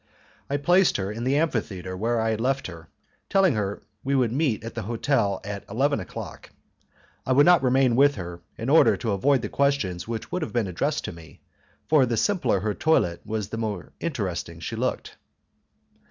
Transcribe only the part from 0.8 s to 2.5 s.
her in the amphitheatre where I